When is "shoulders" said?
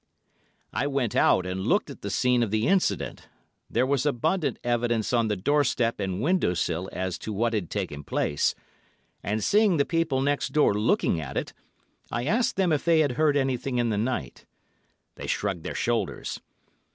15.75-16.41